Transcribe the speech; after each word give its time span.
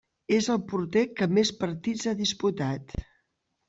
És 0.37 0.47
el 0.53 0.57
porter 0.71 1.03
que 1.21 1.29
més 1.39 1.53
partits 1.61 2.09
ha 2.09 2.17
disputat. 2.27 3.01